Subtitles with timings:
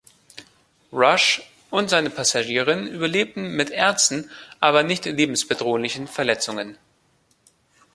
[0.91, 6.79] Roush und seine Passagierin überlebten mit ernsten aber nicht lebensbedrohlichen Verletzungen.